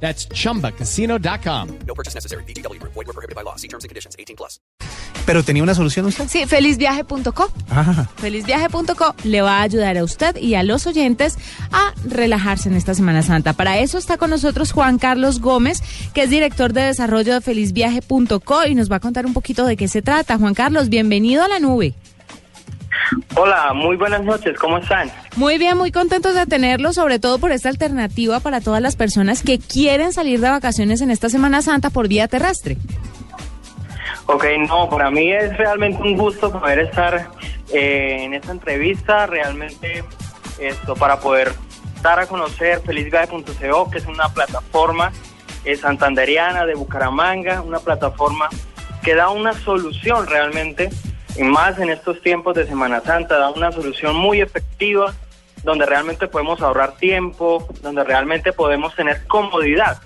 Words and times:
That's 0.00 0.28
chumbacasino.com. 0.28 1.68
No 1.86 1.94
purchase 1.94 2.14
necessary. 2.14 2.44
BGW. 2.44 2.80
Void 2.82 3.06
were 3.06 3.12
prohibited 3.12 3.34
by 3.34 3.42
law. 3.42 3.56
See 3.56 3.68
terms 3.68 3.84
and 3.84 3.88
conditions. 3.88 4.14
18 4.18 4.36
plus. 4.36 4.60
¿Pero 5.26 5.42
tenía 5.42 5.62
una 5.64 5.74
solución 5.74 6.06
usted? 6.06 6.28
Sí, 6.28 6.46
felizviaje.co. 6.46 7.50
Ah, 7.68 8.06
Felizviaje.co 8.16 9.14
le 9.24 9.42
va 9.42 9.58
a 9.58 9.62
ayudar 9.62 9.98
a 9.98 10.04
usted 10.04 10.36
y 10.36 10.54
a 10.54 10.62
los 10.62 10.86
oyentes 10.86 11.36
a 11.72 11.92
relajarse 12.04 12.68
en 12.68 12.76
esta 12.76 12.94
Semana 12.94 13.22
Santa. 13.22 13.52
Para 13.52 13.78
eso 13.78 13.98
está 13.98 14.18
con 14.18 14.30
nosotros 14.30 14.70
Juan 14.70 14.98
Carlos 14.98 15.40
Gómez, 15.40 15.82
que 16.14 16.22
es 16.22 16.30
director 16.30 16.72
de 16.72 16.82
desarrollo 16.82 17.34
de 17.34 17.40
felizviaje.co 17.40 18.66
y 18.66 18.76
nos 18.76 18.90
va 18.90 18.96
a 18.96 19.00
contar 19.00 19.26
un 19.26 19.32
poquito 19.32 19.66
de 19.66 19.76
qué 19.76 19.88
se 19.88 20.00
trata. 20.00 20.38
Juan 20.38 20.54
Carlos, 20.54 20.88
bienvenido 20.90 21.42
a 21.42 21.48
la 21.48 21.58
nube. 21.58 21.94
Hola, 23.36 23.72
muy 23.74 23.96
buenas 23.96 24.22
noches, 24.24 24.58
¿cómo 24.58 24.78
están? 24.78 25.10
Muy 25.36 25.58
bien, 25.58 25.76
muy 25.76 25.92
contentos 25.92 26.34
de 26.34 26.46
tenerlo, 26.46 26.92
sobre 26.92 27.18
todo 27.18 27.38
por 27.38 27.52
esta 27.52 27.68
alternativa 27.68 28.40
para 28.40 28.60
todas 28.60 28.80
las 28.80 28.96
personas 28.96 29.42
que 29.42 29.58
quieren 29.58 30.12
salir 30.12 30.40
de 30.40 30.50
vacaciones 30.50 31.00
en 31.00 31.10
esta 31.10 31.28
Semana 31.28 31.62
Santa 31.62 31.90
por 31.90 32.08
vía 32.08 32.28
terrestre. 32.28 32.76
Ok, 34.26 34.44
no, 34.68 34.88
para 34.88 35.10
mí 35.10 35.30
es 35.30 35.56
realmente 35.56 36.02
un 36.02 36.16
gusto 36.16 36.50
poder 36.50 36.80
estar 36.80 37.30
eh, 37.72 38.24
en 38.24 38.34
esta 38.34 38.52
entrevista, 38.52 39.26
realmente 39.26 40.02
esto 40.58 40.94
para 40.96 41.20
poder 41.20 41.52
dar 42.02 42.18
a 42.18 42.26
conocer 42.26 42.80
felizviaje.co, 42.80 43.90
que 43.90 43.98
es 43.98 44.06
una 44.06 44.28
plataforma 44.28 45.12
eh, 45.64 45.76
santanderiana 45.76 46.66
de 46.66 46.74
Bucaramanga, 46.74 47.60
una 47.60 47.78
plataforma 47.78 48.48
que 49.02 49.14
da 49.14 49.30
una 49.30 49.52
solución 49.52 50.26
realmente, 50.26 50.90
y 51.38 51.42
más 51.42 51.78
en 51.78 51.90
estos 51.90 52.20
tiempos 52.22 52.54
de 52.54 52.66
Semana 52.66 53.00
Santa, 53.00 53.38
da 53.38 53.50
una 53.50 53.72
solución 53.72 54.16
muy 54.16 54.40
efectiva, 54.40 55.14
donde 55.62 55.86
realmente 55.86 56.28
podemos 56.28 56.60
ahorrar 56.62 56.96
tiempo, 56.96 57.66
donde 57.82 58.04
realmente 58.04 58.52
podemos 58.52 58.94
tener 58.94 59.26
comodidad, 59.26 60.00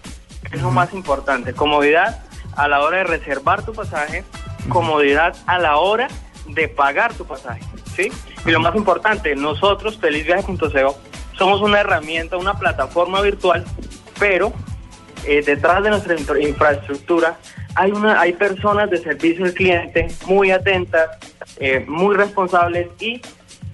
que 0.48 0.56
es 0.56 0.62
lo 0.62 0.70
más 0.70 0.92
importante, 0.92 1.52
comodidad 1.52 2.22
a 2.56 2.68
la 2.68 2.80
hora 2.80 2.98
de 2.98 3.04
reservar 3.04 3.64
tu 3.64 3.72
pasaje, 3.72 4.24
comodidad 4.68 5.36
a 5.46 5.58
la 5.58 5.76
hora 5.76 6.08
de 6.46 6.68
pagar 6.68 7.14
tu 7.14 7.24
pasaje, 7.24 7.62
¿sí? 7.94 8.10
Y 8.44 8.50
lo 8.50 8.60
más 8.60 8.74
importante, 8.74 9.34
nosotros, 9.36 9.98
felizviaje.co, 9.98 10.98
somos 11.36 11.60
una 11.60 11.80
herramienta, 11.80 12.36
una 12.36 12.58
plataforma 12.58 13.20
virtual, 13.20 13.64
pero 14.18 14.52
eh, 15.26 15.42
detrás 15.44 15.82
de 15.82 15.90
nuestra 15.90 16.14
infra- 16.14 16.40
infraestructura 16.40 17.38
hay 17.74 17.92
una 17.92 18.20
hay 18.20 18.32
personas 18.32 18.90
de 18.90 18.98
servicio 18.98 19.44
al 19.44 19.54
cliente 19.54 20.08
muy 20.26 20.50
atentas, 20.50 21.08
eh, 21.58 21.84
muy 21.86 22.16
responsables 22.16 22.88
y 22.98 23.20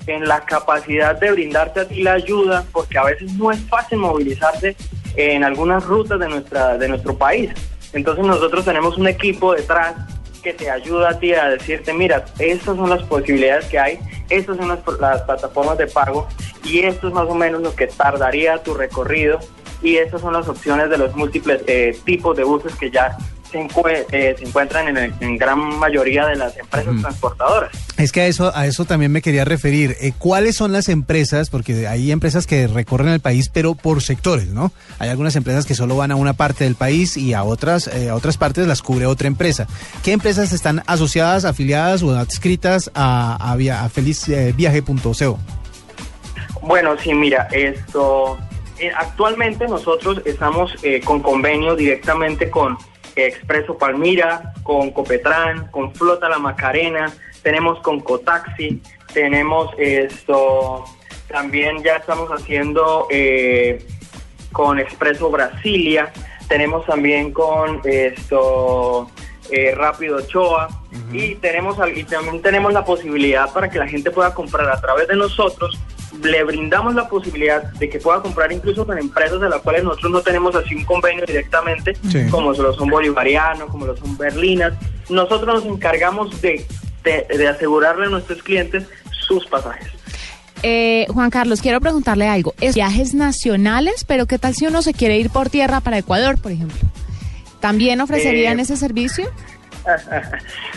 en 0.06 0.28
la 0.28 0.44
capacidad 0.44 1.18
de 1.18 1.32
brindarte 1.32 1.80
a 1.80 1.88
ti 1.88 2.02
la 2.02 2.12
ayuda, 2.12 2.64
porque 2.72 2.98
a 2.98 3.04
veces 3.04 3.32
no 3.32 3.50
es 3.50 3.58
fácil 3.68 3.98
movilizarse 3.98 4.76
en 5.16 5.42
algunas 5.42 5.84
rutas 5.84 6.20
de 6.20 6.28
nuestra 6.28 6.76
de 6.78 6.88
nuestro 6.88 7.16
país. 7.16 7.50
Entonces 7.92 8.24
nosotros 8.24 8.64
tenemos 8.64 8.98
un 8.98 9.08
equipo 9.08 9.54
detrás 9.54 9.94
que 10.42 10.52
te 10.52 10.70
ayuda 10.70 11.10
a 11.10 11.18
ti 11.18 11.32
a 11.34 11.48
decirte, 11.48 11.92
mira, 11.92 12.24
estas 12.38 12.76
son 12.76 12.88
las 12.88 13.02
posibilidades 13.02 13.64
que 13.66 13.78
hay, 13.78 13.98
estas 14.28 14.56
son 14.58 14.68
las, 14.68 14.78
las 15.00 15.22
plataformas 15.22 15.78
de 15.78 15.86
pago 15.88 16.28
y 16.62 16.80
esto 16.84 17.08
es 17.08 17.14
más 17.14 17.26
o 17.28 17.34
menos 17.34 17.62
lo 17.62 17.74
que 17.74 17.86
tardaría 17.88 18.62
tu 18.62 18.74
recorrido 18.74 19.40
y 19.82 19.96
estas 19.96 20.20
son 20.20 20.32
las 20.32 20.48
opciones 20.48 20.88
de 20.90 20.98
los 20.98 21.14
múltiples 21.16 21.60
eh, 21.66 21.96
tipos 22.04 22.36
de 22.36 22.44
buses 22.44 22.74
que 22.74 22.90
ya 22.90 23.16
se, 23.50 23.60
eh, 24.10 24.34
se 24.36 24.44
encuentran 24.44 24.88
en, 24.88 24.96
el- 24.96 25.14
en 25.20 25.38
gran 25.38 25.58
mayoría 25.78 26.26
de 26.26 26.34
las 26.34 26.56
empresas 26.56 26.94
transportadoras. 27.00 27.70
es 27.96 28.10
que 28.10 28.22
a 28.22 28.26
eso, 28.26 28.50
a 28.56 28.66
eso 28.66 28.84
también 28.84 29.12
me 29.12 29.22
quería 29.22 29.44
referir. 29.44 29.96
Eh, 30.00 30.12
¿Cuáles 30.18 30.56
son 30.56 30.72
las 30.72 30.88
empresas? 30.88 31.48
Porque 31.48 31.86
hay 31.86 32.10
empresas 32.10 32.46
que 32.46 32.66
recorren 32.66 33.08
el 33.08 33.20
país, 33.20 33.48
pero 33.48 33.76
por 33.76 34.02
sectores, 34.02 34.48
¿no? 34.48 34.72
Hay 34.98 35.10
algunas 35.10 35.36
empresas 35.36 35.64
que 35.64 35.76
solo 35.76 35.96
van 35.96 36.10
a 36.10 36.16
una 36.16 36.32
parte 36.32 36.64
del 36.64 36.74
país 36.74 37.16
y 37.16 37.34
a 37.34 37.44
otras, 37.44 37.86
eh, 37.86 38.08
a 38.10 38.16
otras 38.16 38.36
partes 38.36 38.66
las 38.66 38.82
cubre 38.82 39.06
otra 39.06 39.28
empresa. 39.28 39.68
¿Qué 40.02 40.10
empresas 40.12 40.52
están 40.52 40.82
asociadas, 40.88 41.44
afiliadas 41.44 42.02
o 42.02 42.16
adscritas 42.16 42.90
a, 42.94 43.36
a, 43.52 43.54
via- 43.56 43.84
a 43.84 43.88
felizviaje.co? 43.88 45.38
Bueno, 46.62 46.96
sí, 47.00 47.14
mira, 47.14 47.46
esto 47.52 48.38
eh, 48.78 48.92
actualmente 48.94 49.66
nosotros 49.68 50.22
estamos 50.24 50.74
eh, 50.82 51.00
con 51.00 51.20
convenios 51.20 51.76
directamente 51.76 52.50
con 52.50 52.76
eh, 53.16 53.26
Expreso 53.26 53.78
Palmira, 53.78 54.52
con 54.62 54.90
Copetran, 54.90 55.68
con 55.70 55.94
Flota 55.94 56.28
La 56.28 56.38
Macarena, 56.38 57.12
tenemos 57.42 57.80
con 57.80 58.00
Cotaxi, 58.00 58.82
tenemos 59.14 59.70
esto, 59.78 60.84
también 61.28 61.82
ya 61.82 61.96
estamos 61.96 62.28
haciendo 62.30 63.06
eh, 63.10 63.86
con 64.52 64.78
Expreso 64.78 65.30
Brasilia, 65.30 66.12
tenemos 66.48 66.84
también 66.86 67.32
con 67.32 67.80
esto 67.84 69.10
eh, 69.50 69.74
Rápido 69.74 70.18
Ochoa 70.18 70.68
y 71.12 71.36
tenemos 71.36 71.76
y 71.94 72.04
también 72.04 72.42
tenemos 72.42 72.72
la 72.72 72.84
posibilidad 72.84 73.52
para 73.52 73.70
que 73.70 73.78
la 73.78 73.86
gente 73.86 74.10
pueda 74.10 74.34
comprar 74.34 74.68
a 74.68 74.80
través 74.80 75.08
de 75.08 75.16
nosotros 75.16 75.78
le 76.22 76.44
brindamos 76.44 76.94
la 76.94 77.08
posibilidad 77.08 77.62
de 77.74 77.88
que 77.88 77.98
pueda 77.98 78.20
comprar 78.22 78.52
incluso 78.52 78.86
con 78.86 78.98
empresas 78.98 79.40
de 79.40 79.48
las 79.48 79.60
cuales 79.62 79.84
nosotros 79.84 80.12
no 80.12 80.20
tenemos 80.22 80.54
así 80.54 80.74
un 80.74 80.84
convenio 80.84 81.24
directamente, 81.26 81.96
Sí. 82.10 82.26
como 82.30 82.52
lo 82.52 82.72
son 82.74 82.88
Bolivariano, 82.88 83.66
como 83.68 83.86
lo 83.86 83.96
son 83.96 84.16
Berlinas. 84.16 84.72
Nosotros 85.08 85.64
nos 85.64 85.72
encargamos 85.72 86.40
de, 86.40 86.66
de, 87.04 87.26
de 87.36 87.48
asegurarle 87.48 88.06
a 88.06 88.10
nuestros 88.10 88.42
clientes 88.42 88.84
sus 89.26 89.46
pasajes. 89.46 89.88
Eh, 90.62 91.06
Juan 91.10 91.30
Carlos, 91.30 91.60
quiero 91.60 91.80
preguntarle 91.80 92.26
algo. 92.28 92.54
Es 92.60 92.74
viajes 92.74 93.14
nacionales, 93.14 94.04
pero 94.04 94.26
¿qué 94.26 94.38
tal 94.38 94.54
si 94.54 94.66
uno 94.66 94.82
se 94.82 94.94
quiere 94.94 95.18
ir 95.18 95.30
por 95.30 95.50
tierra 95.50 95.80
para 95.80 95.98
Ecuador, 95.98 96.38
por 96.40 96.50
ejemplo? 96.52 96.78
¿También 97.60 98.00
ofrecerían 98.00 98.58
Eh, 98.58 98.62
ese 98.62 98.76
servicio? 98.76 99.26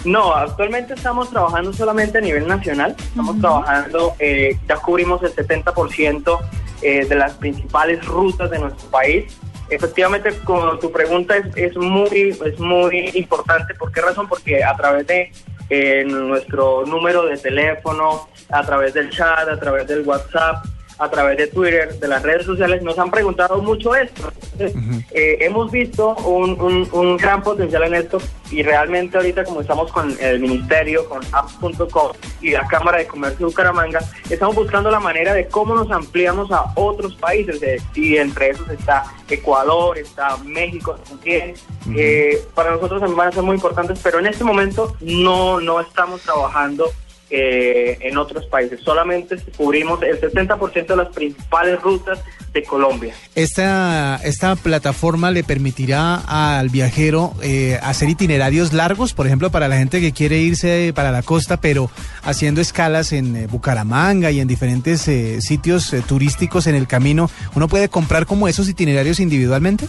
No, 0.06 0.34
actualmente 0.34 0.94
estamos 0.94 1.30
trabajando 1.30 1.74
solamente 1.74 2.18
a 2.18 2.22
nivel 2.22 2.48
nacional. 2.48 2.96
Estamos 2.98 3.40
trabajando, 3.40 4.14
eh, 4.20 4.58
ya 4.68 4.76
cubrimos 4.78 5.22
el 5.24 5.36
70% 5.36 6.40
eh, 6.82 7.06
de 7.06 7.16
las 7.16 7.34
principales 7.34 8.06
rutas 8.06 8.50
de 8.52 8.60
nuestro 8.60 8.90
país. 8.90 9.38
Efectivamente, 9.70 10.32
como 10.46 10.80
tu 10.80 10.92
pregunta 10.92 11.38
es, 11.38 11.46
es 11.56 11.78
muy 11.78 12.38
es 12.44 12.60
muy 12.60 13.12
importante. 13.14 13.76
¿Por 13.76 13.92
qué 13.92 14.02
razón? 14.02 14.28
Porque 14.28 14.64
a 14.64 14.76
través 14.76 15.06
de 15.06 15.32
eh, 15.70 16.04
nuestro 16.06 16.86
número 16.86 17.26
de 17.26 17.38
teléfono, 17.38 18.28
a 18.50 18.64
través 18.64 18.94
del 18.96 19.12
chat, 19.12 19.48
a 19.48 19.60
través 19.60 19.88
del 19.88 20.02
WhatsApp, 20.02 20.66
a 21.00 21.10
través 21.10 21.38
de 21.38 21.48
Twitter, 21.48 21.98
de 21.98 22.08
las 22.08 22.22
redes 22.22 22.46
sociales, 22.46 22.82
nos 22.84 23.00
han 23.00 23.10
preguntado 23.10 23.62
mucho 23.62 23.96
esto. 23.96 24.32
Entonces, 24.54 24.76
eh, 25.12 25.38
hemos 25.42 25.72
visto 25.72 26.16
un, 26.26 26.60
un- 26.60 26.90
un 26.92 27.16
gran 27.18 27.42
potencial 27.42 27.84
en 27.84 27.96
esto 27.96 28.18
y 28.52 28.62
realmente 28.64 29.16
ahorita 29.18 29.46
como 29.46 29.62
estamos 29.62 29.92
con 29.92 30.14
el 30.20 30.40
ministerio, 30.40 31.08
con 31.08 31.22
apps.com 31.32 32.12
y 32.42 32.52
la 32.52 32.68
Cámara 32.68 32.98
de 32.98 33.08
Comercio 33.08 33.40
de 33.40 33.46
Bucaramanga, 33.46 34.00
estamos 34.30 34.56
buscando 34.56 34.92
la 34.92 35.00
manera 35.00 35.34
de 35.34 35.48
cómo 35.48 35.74
nos 35.76 35.90
ampliamos 35.92 36.52
a 36.52 36.66
otros 36.76 37.16
países 37.16 37.62
eh, 37.64 37.78
y 37.96 38.18
entre 38.18 38.50
esos 38.50 38.70
está 38.70 39.06
Ecuador, 39.30 39.98
está 39.98 40.36
México 40.44 40.98
también. 41.08 41.54
Eh, 41.96 42.44
para 42.54 42.72
nosotros 42.72 43.00
también 43.00 43.18
van 43.18 43.28
a 43.30 43.32
ser 43.32 43.44
muy 43.44 43.56
importantes, 43.56 44.00
pero 44.04 44.20
en 44.20 44.28
este 44.28 44.44
momento 44.44 44.96
no, 45.00 45.62
no 45.62 45.80
estamos 45.80 46.22
trabajando 46.22 46.92
eh, 47.30 47.98
en 48.02 48.18
otros 48.18 48.46
países. 48.48 48.80
Solamente 48.82 49.38
cubrimos 49.58 50.02
el 50.04 50.20
70% 50.20 50.88
de 50.88 50.96
las 50.96 51.10
principales 51.10 51.80
rutas 51.82 52.20
de 52.54 52.64
Colombia. 52.64 53.14
Esta, 53.36 54.20
esta 54.24 54.56
plataforma 54.56 55.30
le 55.30 55.44
permitirá 55.44 56.16
al 56.58 56.70
viajero 56.70 57.34
eh, 57.44 57.78
hacer 57.84 58.10
itinerarios 58.10 58.74
largos, 58.74 59.14
por 59.14 59.28
ejemplo, 59.28 59.52
para 59.52 59.68
la 59.68 59.78
gente 59.78 60.02
que 60.02 60.12
quiere 60.14 60.38
irse 60.40 60.92
para 60.96 61.12
la 61.12 61.22
costa, 61.22 61.62
pero 61.62 61.92
haciendo 62.24 62.60
escalas 62.62 63.12
en 63.12 63.36
eh, 63.36 63.48
Bucaramanga 63.48 64.32
y 64.32 64.40
en 64.40 64.48
diferentes 64.48 65.08
eh, 65.08 65.42
sitios 65.42 65.94
eh, 65.94 66.02
turísticos 66.08 66.66
en 66.66 66.74
el 66.74 66.88
camino. 66.88 67.30
¿Uno 67.56 67.68
puede 67.68 67.90
comprar 67.90 68.26
como 68.26 68.48
esos 68.48 68.68
itinerarios 68.68 69.20
individualmente? 69.20 69.86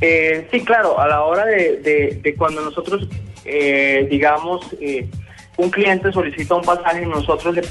Eh, 0.00 0.48
sí, 0.50 0.60
claro, 0.64 0.98
a 0.98 1.06
la 1.06 1.22
hora 1.22 1.44
de, 1.46 1.76
de- 1.78 2.20
de 2.22 2.34
cuando 2.34 2.60
nosotros, 2.62 3.08
eh, 3.44 4.06
digamos, 4.10 4.66
eh, 4.80 5.06
un 5.56 5.70
cliente 5.70 6.12
solicita 6.12 6.54
un 6.54 6.62
pasaje, 6.62 7.04
nosotros 7.06 7.54
le, 7.54 7.62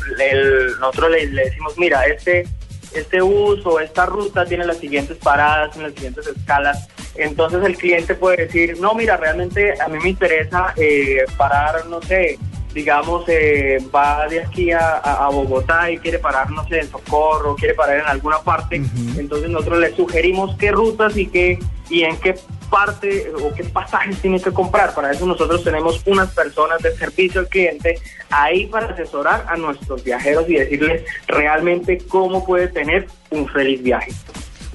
nosotros 0.79 1.11
le, 1.11 1.25
le 1.27 1.45
decimos, 1.45 1.73
mira, 1.77 2.05
este 2.05 2.47
este 2.93 3.21
bus 3.21 3.65
o 3.65 3.79
esta 3.79 4.05
ruta 4.05 4.43
tiene 4.43 4.65
las 4.65 4.77
siguientes 4.77 5.15
paradas, 5.17 5.73
en 5.77 5.83
las 5.83 5.93
siguientes 5.93 6.27
escalas. 6.27 6.89
Entonces 7.15 7.63
el 7.63 7.77
cliente 7.77 8.15
puede 8.15 8.45
decir, 8.47 8.77
no, 8.81 8.93
mira, 8.95 9.15
realmente 9.15 9.79
a 9.81 9.87
mí 9.87 9.97
me 10.03 10.09
interesa 10.09 10.73
eh, 10.75 11.23
parar, 11.37 11.85
no 11.85 12.01
sé, 12.01 12.37
digamos, 12.73 13.23
eh, 13.29 13.77
va 13.95 14.27
de 14.27 14.41
aquí 14.41 14.71
a, 14.73 14.97
a- 14.97 15.25
a 15.25 15.29
Bogotá 15.29 15.89
y 15.89 15.99
quiere 15.99 16.19
parar, 16.19 16.49
no 16.51 16.67
sé, 16.67 16.79
en 16.81 16.89
Socorro, 16.91 17.55
quiere 17.55 17.75
parar 17.75 17.99
en 17.99 18.05
alguna 18.07 18.39
parte. 18.39 18.81
Entonces 19.17 19.49
nosotros 19.49 19.79
le 19.79 19.95
sugerimos 19.95 20.57
qué 20.57 20.71
rutas 20.73 21.15
y 21.15 21.27
qué 21.27 21.59
y 21.89 22.03
en 22.03 22.17
qué 22.19 22.35
parte 22.71 23.31
o 23.39 23.53
qué 23.53 23.63
pasajes 23.65 24.19
tiene 24.19 24.41
que 24.41 24.51
comprar. 24.51 24.95
Para 24.95 25.11
eso 25.11 25.27
nosotros 25.27 25.63
tenemos 25.63 26.01
unas 26.07 26.31
personas 26.31 26.81
de 26.81 26.95
servicio 26.97 27.41
al 27.41 27.47
cliente 27.47 27.99
ahí 28.31 28.65
para 28.65 28.87
asesorar 28.87 29.45
a 29.47 29.57
nuestros 29.57 30.03
viajeros 30.03 30.49
y 30.49 30.55
decirles 30.55 31.03
realmente 31.27 31.99
cómo 32.07 32.43
puede 32.43 32.69
tener 32.69 33.07
un 33.29 33.47
feliz 33.47 33.83
viaje. 33.83 34.11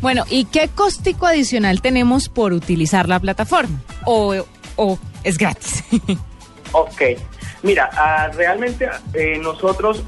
Bueno, 0.00 0.25
¿y 0.28 0.44
qué 0.44 0.69
costico 0.69 1.26
adicional 1.26 1.81
tenemos 1.81 2.28
por 2.28 2.52
utilizar 2.52 3.08
la 3.08 3.19
plataforma? 3.19 3.81
¿O, 4.04 4.34
o 4.76 4.99
es 5.25 5.38
gratis? 5.38 5.82
Ok, 6.72 7.00
mira, 7.62 7.88
ah, 7.92 8.28
realmente 8.34 8.88
eh, 9.14 9.38
nosotros 9.40 10.02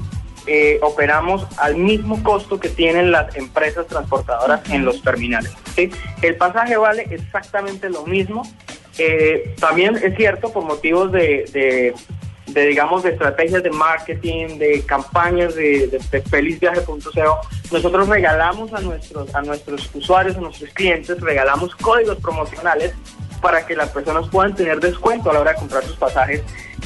eh, 0.45 0.79
operamos 0.81 1.45
al 1.57 1.75
mismo 1.75 2.21
costo 2.21 2.59
que 2.59 2.69
tienen 2.69 3.11
las 3.11 3.35
empresas 3.35 3.87
transportadoras 3.87 4.61
en 4.69 4.85
los 4.85 5.01
terminales. 5.01 5.51
El 6.21 6.35
pasaje 6.35 6.77
vale 6.77 7.07
exactamente 7.09 7.89
lo 7.89 8.05
mismo. 8.05 8.43
Eh, 8.97 9.55
también 9.59 9.95
es 9.95 10.15
cierto, 10.17 10.51
por 10.51 10.63
motivos 10.65 11.11
de, 11.11 11.93
digamos, 12.45 13.03
de 13.03 13.11
estrategias 13.11 13.63
de 13.63 13.71
marketing, 13.71 14.57
de 14.57 14.83
campañas 14.85 15.55
de, 15.55 15.87
de, 15.87 15.99
de 16.11 16.21
felizviaje.co, 16.21 17.01
nosotros 17.71 18.09
regalamos 18.09 18.73
a 18.73 18.81
nuestros, 18.81 19.33
a 19.35 19.41
nuestros 19.41 19.89
usuarios, 19.93 20.35
a 20.35 20.41
nuestros 20.41 20.71
clientes, 20.73 21.21
regalamos 21.21 21.75
códigos 21.75 22.17
promocionales 22.17 22.93
para 23.41 23.65
que 23.65 23.75
las 23.75 23.89
personas 23.89 24.27
puedan 24.29 24.55
tener 24.55 24.79
descuento 24.79 25.29
a 25.29 25.33
la 25.33 25.41
hora 25.41 25.53
de 25.53 25.59
comprar 25.59 25.83
sus 25.83 25.95
pasajes. 25.95 26.41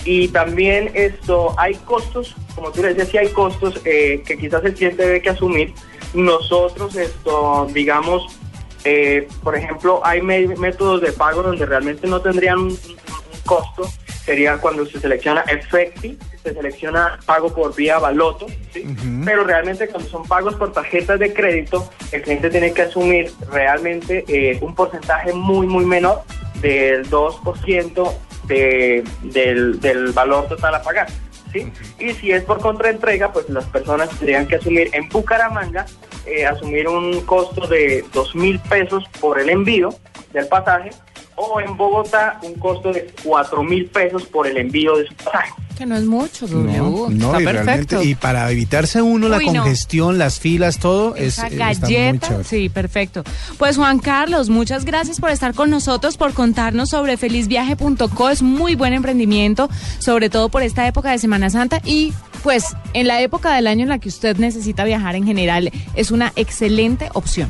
Y 0.06 0.28
también 0.30 0.92
esto, 0.94 1.56
hay 1.58 1.76
costos, 1.76 2.36
como 2.56 2.72
tú 2.72 2.82
le 2.82 2.90
decías, 2.90 3.10
sí 3.10 3.18
hay 3.18 3.30
costos 3.30 3.80
eh, 3.86 4.22
que 4.26 4.38
quizás 4.38 4.64
el 4.66 4.74
cliente 4.74 5.06
debe 5.06 5.22
que 5.22 5.30
asumir. 5.30 5.74
Nosotros, 6.14 6.96
esto, 6.96 7.68
digamos, 7.74 8.40
eh, 8.84 9.28
por 9.44 9.56
ejemplo, 9.56 10.02
hay 10.04 10.22
métodos 10.22 11.02
de 11.02 11.12
pago 11.12 11.44
donde 11.44 11.66
realmente 11.66 12.08
no 12.08 12.22
tendrían 12.22 12.58
un, 12.60 12.68
un- 12.68 12.74
un 12.74 13.42
costo. 13.46 13.84
Sería 14.26 14.58
cuando 14.58 14.86
se 14.86 15.02
selecciona 15.02 15.42
Effecti, 15.42 16.18
se 16.42 16.54
selecciona 16.54 17.20
pago 17.26 17.54
por 17.54 17.76
vía 17.76 18.00
Baloto, 18.00 18.48
¿sí? 18.74 18.86
pero 19.26 19.44
realmente 19.44 19.88
cuando 19.90 20.08
son 20.10 20.26
pagos 20.26 20.56
por 20.56 20.72
tarjetas 20.72 21.20
de 21.20 21.34
crédito, 21.34 21.90
el 22.14 22.22
cliente 22.22 22.50
tiene 22.50 22.72
que 22.74 22.84
asumir 22.84 23.32
realmente 23.52 24.24
eh, 24.30 24.58
un 24.62 24.74
porcentaje 24.76 25.34
muy, 25.34 25.68
muy 25.68 25.86
menor 25.86 26.22
del 26.62 27.10
2% 27.10 28.14
de, 28.48 29.04
del, 29.24 29.82
del 29.82 30.14
valor 30.14 30.48
total 30.48 30.76
a 30.76 30.82
pagar. 30.82 31.08
¿sí? 31.52 31.70
Y 32.00 32.12
si 32.14 32.32
es 32.32 32.44
por 32.44 32.62
contraentrega, 32.62 33.34
pues 33.34 33.50
las 33.50 33.66
personas 33.66 34.10
tendrían 34.10 34.48
que 34.48 34.56
asumir 34.56 34.90
en 34.94 35.10
Bucaramanga, 35.10 35.86
eh, 36.26 36.46
asumir 36.46 36.88
un 36.88 37.22
costo 37.22 37.68
de 37.68 38.04
dos 38.14 38.34
mil 38.36 38.60
pesos 38.60 39.04
por 39.20 39.40
el 39.40 39.50
envío 39.50 39.90
del 40.32 40.48
pasaje, 40.48 40.90
o 41.36 41.60
en 41.60 41.76
Bogotá 41.76 42.40
un 42.44 42.54
costo 42.56 42.92
de 42.92 43.12
cuatro 43.24 43.64
mil 43.64 43.86
pesos 43.88 44.24
por 44.28 44.48
el 44.48 44.58
envío 44.58 44.96
de 44.98 45.08
su 45.08 45.14
pasaje. 45.16 45.52
que 45.78 45.86
no 45.86 45.96
es 45.96 46.06
mucho, 46.06 46.48
W. 46.48 46.78
No, 46.78 47.10
no, 47.10 47.26
está 47.26 47.42
y 47.42 47.46
perfecto. 47.46 47.66
realmente, 47.66 48.04
y 48.04 48.16
para 48.16 48.52
evitarse 48.52 49.02
uno 49.02 49.28
la 49.28 49.40
no. 49.40 49.46
congestión, 49.46 50.18
las 50.20 50.40
filas, 50.40 50.78
todo, 50.78 51.16
es, 51.16 51.40
Esa 51.40 51.48
eh, 51.48 51.72
está 51.72 51.88
muy 51.88 51.96
galleta, 51.96 52.44
sí, 52.44 52.70
perfecto. 52.70 53.24
Pues 53.58 53.78
Juan 53.78 54.00
Carlos, 54.00 54.50
muchas 54.50 54.86
gracias 54.86 55.20
por 55.20 55.32
estar 55.32 55.54
con 55.56 55.70
nosotros, 55.72 56.16
por 56.16 56.34
contarnos 56.34 56.90
sobre 56.90 57.18
felizviaje.co, 57.18 58.30
es 58.30 58.44
muy 58.44 58.76
buen 58.76 58.94
emprendimiento, 58.94 59.70
sobre 60.00 60.30
todo 60.30 60.50
por 60.50 60.62
esta 60.62 60.88
época 60.88 61.12
de 61.12 61.18
Semana 61.18 61.50
Santa 61.50 61.82
y 61.84 62.14
pues 62.44 62.76
en 62.94 63.08
la 63.08 63.22
época 63.22 63.56
del 63.56 63.68
año 63.68 63.84
en 63.84 63.90
la 63.90 64.00
que 64.00 64.10
usted 64.10 64.38
necesita 64.38 64.84
viajar 64.84 65.16
en 65.16 65.26
general, 65.26 65.72
es 65.96 66.12
una 66.12 66.34
excelente 66.36 67.10
opción. 67.14 67.50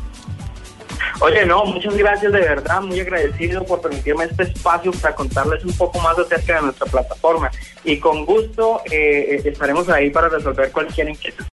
Oye, 1.20 1.44
no, 1.46 1.64
muchas 1.64 1.96
gracias 1.96 2.32
de 2.32 2.40
verdad, 2.40 2.80
muy 2.82 3.00
agradecido 3.00 3.64
por 3.64 3.80
permitirme 3.80 4.24
este 4.24 4.44
espacio 4.44 4.92
para 4.92 5.14
contarles 5.14 5.64
un 5.64 5.72
poco 5.72 5.98
más 6.00 6.18
acerca 6.18 6.56
de 6.56 6.62
nuestra 6.62 6.86
plataforma 6.86 7.50
y 7.84 7.98
con 7.98 8.24
gusto 8.24 8.80
eh, 8.90 9.36
eh, 9.36 9.42
estaremos 9.44 9.88
ahí 9.88 10.10
para 10.10 10.28
resolver 10.28 10.70
cualquier 10.72 11.08
inquietud. 11.08 11.42